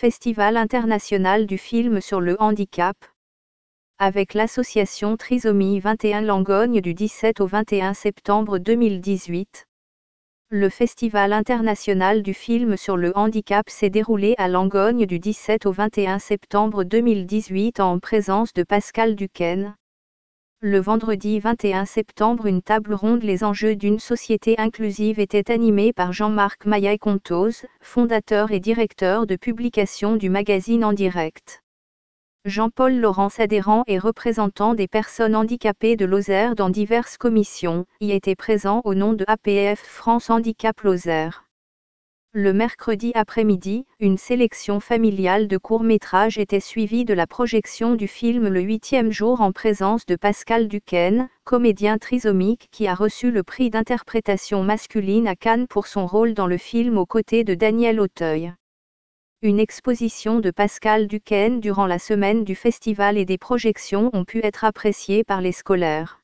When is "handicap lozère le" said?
40.28-42.52